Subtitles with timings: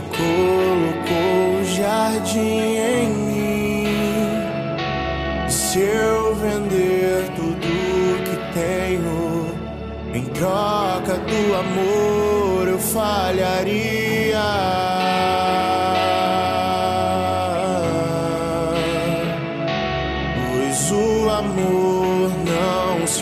[0.00, 3.86] colocou o jardim em mim.
[5.48, 7.68] Se eu vender tudo
[8.24, 9.46] que tenho
[10.14, 14.12] em troca do amor, eu falharia.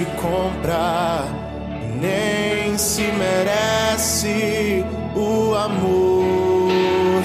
[0.00, 1.24] se compra,
[2.00, 4.84] nem se merece.
[5.14, 6.39] O amor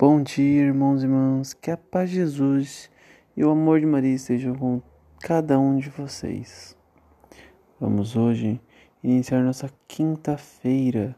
[0.00, 1.52] Bom dia, irmãos e irmãs.
[1.52, 2.90] Que a paz de Jesus
[3.36, 4.80] e o amor de Maria estejam com
[5.20, 6.74] cada um de vocês.
[7.78, 8.58] Vamos hoje
[9.04, 11.14] iniciar nossa quinta-feira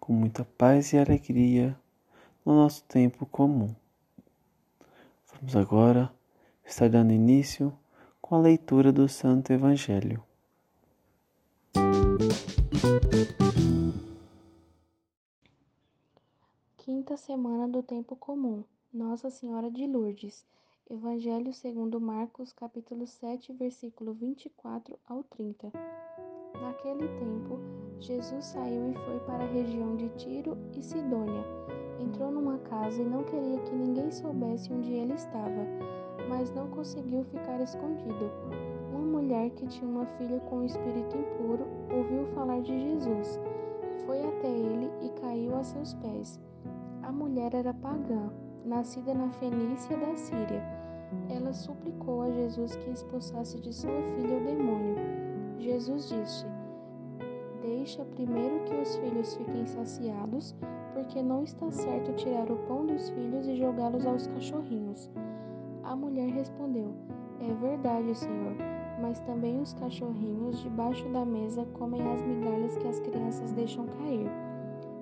[0.00, 1.78] com muita paz e alegria
[2.42, 3.68] no nosso tempo comum.
[5.34, 6.10] Vamos agora
[6.64, 7.70] estar dando início
[8.22, 10.25] com a leitura do Santo Evangelho.
[17.16, 18.62] Semana do tempo comum.
[18.92, 20.44] Nossa Senhora de Lourdes.
[20.88, 25.72] Evangelho segundo Marcos, capítulo 7, versículo 24 ao 30.
[26.60, 27.58] Naquele tempo,
[28.00, 31.44] Jesus saiu e foi para a região de Tiro e Sidônia.
[31.98, 35.66] Entrou numa casa e não queria que ninguém soubesse onde ele estava
[36.28, 38.30] mas não conseguiu ficar escondido.
[38.90, 43.38] Uma mulher que tinha uma filha com um espírito impuro ouviu falar de Jesus.
[44.04, 46.40] Foi até ele e caiu a seus pés.
[47.06, 48.32] A mulher era pagã,
[48.64, 50.60] nascida na Fenícia da Síria.
[51.30, 54.96] Ela suplicou a Jesus que expulsasse de sua filha o demônio.
[55.56, 56.44] Jesus disse:
[57.62, 60.56] Deixa primeiro que os filhos fiquem saciados,
[60.94, 65.08] porque não está certo tirar o pão dos filhos e jogá-los aos cachorrinhos.
[65.84, 66.92] A mulher respondeu:
[67.38, 68.56] É verdade, Senhor,
[69.00, 74.28] mas também os cachorrinhos debaixo da mesa comem as migalhas que as crianças deixam cair.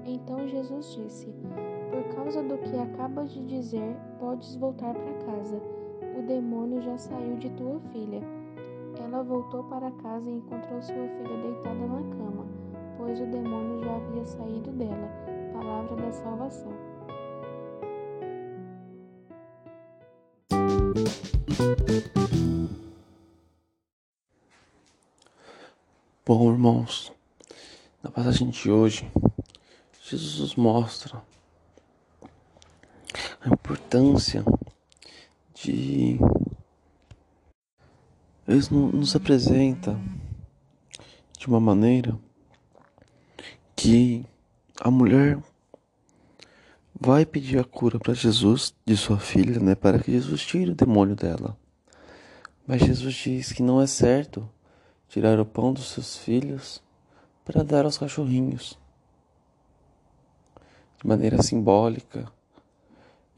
[0.05, 1.35] Então Jesus disse:
[2.35, 5.63] causa do que acabas de dizer, podes voltar para casa.
[6.19, 8.21] O demônio já saiu de tua filha.
[8.99, 12.47] Ela voltou para casa e encontrou sua filha deitada na cama,
[12.97, 15.09] pois o demônio já havia saído dela.
[15.53, 16.73] Palavra da salvação.
[26.27, 27.13] Bom, irmãos,
[28.03, 29.09] na passagem de hoje,
[30.03, 31.23] Jesus nos mostra
[33.45, 34.43] a importância
[35.55, 36.19] de.
[38.47, 39.99] Ele nos apresenta
[41.39, 42.19] de uma maneira
[43.77, 44.25] que
[44.81, 45.39] a mulher
[46.99, 50.75] vai pedir a cura para Jesus de sua filha, né, para que Jesus tire o
[50.75, 51.57] demônio dela.
[52.67, 54.49] Mas Jesus diz que não é certo
[55.09, 56.83] tirar o pão dos seus filhos
[57.45, 58.79] para dar aos cachorrinhos.
[61.01, 62.33] De maneira simbólica.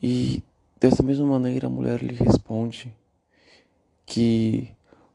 [0.03, 0.43] E
[0.79, 2.95] dessa mesma maneira a mulher lhe responde
[4.05, 4.71] que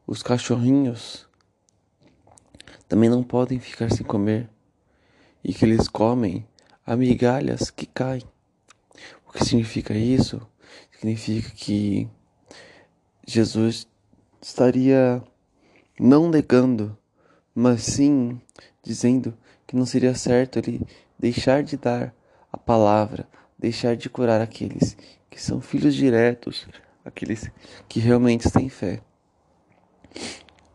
[0.05, 1.27] os cachorrinhos
[2.87, 4.49] também não podem ficar sem comer
[5.43, 6.45] e que eles comem
[6.85, 8.23] amigalhas que caem.
[9.27, 10.45] O que significa isso?
[10.91, 12.09] Significa que
[13.25, 13.87] Jesus
[14.41, 15.23] estaria
[15.99, 16.97] não negando,
[17.55, 18.41] mas sim
[18.83, 20.85] dizendo que não seria certo ele
[21.17, 22.13] deixar de dar
[22.51, 23.27] a palavra,
[23.61, 24.97] deixar de curar aqueles
[25.29, 26.67] que são filhos diretos,
[27.05, 27.49] aqueles
[27.87, 29.01] que realmente têm fé,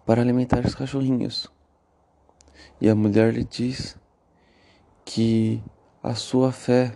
[0.07, 1.51] para alimentar os cachorrinhos.
[2.81, 3.99] E a mulher lhe diz
[5.05, 5.61] que
[6.01, 6.95] a sua fé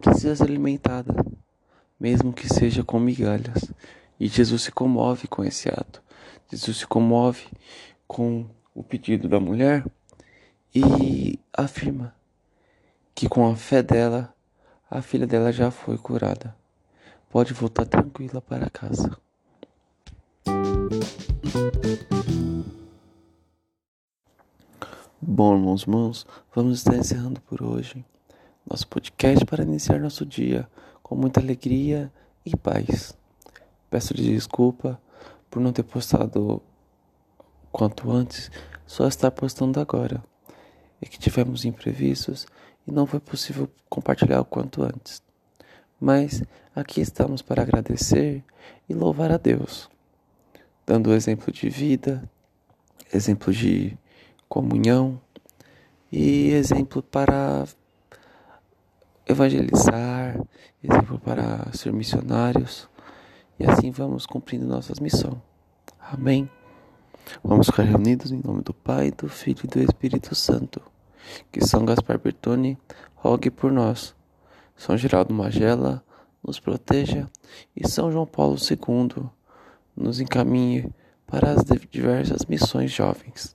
[0.00, 1.12] precisa ser alimentada,
[1.98, 3.72] mesmo que seja com migalhas.
[4.20, 6.00] E Jesus se comove com esse ato.
[6.48, 7.48] Jesus se comove
[8.06, 9.84] com o pedido da mulher
[10.72, 12.14] e afirma
[13.14, 14.33] que com a fé dela,
[14.90, 16.54] a filha dela já foi curada.
[17.30, 19.16] Pode voltar tranquila para casa.
[25.20, 28.04] Bom, irmãos, irmãos, vamos estar encerrando por hoje
[28.68, 30.68] nosso podcast para iniciar nosso dia
[31.02, 32.10] com muita alegria
[32.44, 33.16] e paz.
[33.90, 35.00] Peço-lhe desculpa
[35.50, 36.62] por não ter postado
[37.70, 38.50] quanto antes
[38.86, 40.22] só está postando agora.
[41.00, 42.46] É que tivemos imprevistos
[42.86, 45.22] e não foi possível compartilhar o quanto antes.
[46.00, 46.42] Mas
[46.74, 48.42] aqui estamos para agradecer
[48.88, 49.88] e louvar a Deus,
[50.86, 52.22] dando exemplo de vida,
[53.12, 53.96] exemplo de
[54.48, 55.20] comunhão
[56.12, 57.66] e exemplo para
[59.26, 60.38] evangelizar,
[60.82, 62.88] exemplo para ser missionários,
[63.58, 65.38] e assim vamos cumprindo nossas missões.
[65.98, 66.48] Amém.
[67.42, 70.82] Vamos ficar reunidos em nome do Pai, do Filho e do Espírito Santo.
[71.50, 72.78] Que São Gaspar Bertone
[73.14, 74.14] rogue por nós.
[74.76, 76.02] São Geraldo Magela
[76.42, 77.28] nos proteja
[77.74, 79.28] e São João Paulo II
[79.96, 80.92] nos encaminhe
[81.26, 83.54] para as diversas missões jovens.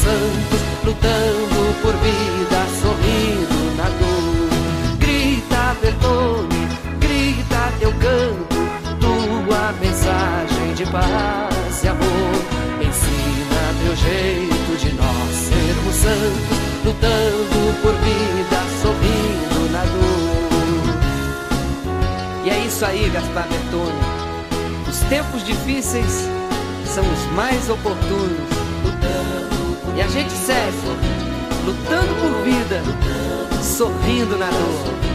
[0.00, 4.48] Santos, lutando por vida, sorrindo na dor.
[4.98, 8.56] Grita, Bertone, grita teu canto,
[8.98, 12.34] tua mensagem de paz e amor.
[12.80, 20.40] Ensina teu jeito de nós sermos santos, lutando por vida, sorrindo na dor.
[22.44, 24.00] E é isso aí, Gaspar Bertone.
[24.88, 26.28] Os tempos difíceis
[26.86, 28.60] são os mais oportunos.
[30.00, 30.78] E a gente segue,
[31.66, 32.82] lutando por vida,
[33.62, 35.09] sorrindo na dor.